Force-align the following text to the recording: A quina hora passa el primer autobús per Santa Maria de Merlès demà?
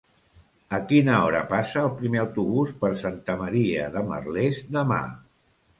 A 0.77 0.79
quina 0.91 1.17
hora 1.25 1.41
passa 1.51 1.83
el 1.89 1.93
primer 1.99 2.23
autobús 2.23 2.75
per 2.81 2.93
Santa 3.05 3.37
Maria 3.45 3.87
de 3.99 4.07
Merlès 4.11 4.65
demà? 4.81 5.03